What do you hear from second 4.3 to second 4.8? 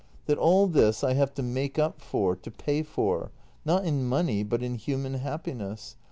but in